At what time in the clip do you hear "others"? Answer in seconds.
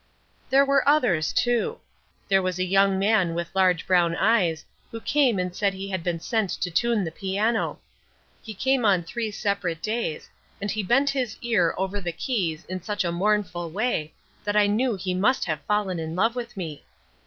0.89-1.31